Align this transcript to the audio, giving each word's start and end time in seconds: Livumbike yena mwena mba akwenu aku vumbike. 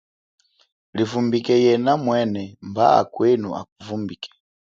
Livumbike 0.95 1.53
yena 1.65 1.91
mwena 2.03 2.43
mba 2.69 2.85
akwenu 3.01 3.49
aku 3.59 3.73
vumbike. 3.87 4.31